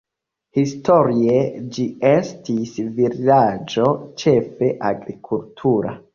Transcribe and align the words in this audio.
Historie 0.59 1.35
ĝi 1.75 1.85
estis 2.13 2.73
vilaĝo 2.97 3.87
ĉefe 4.25 4.73
agrikultura. 4.93 5.97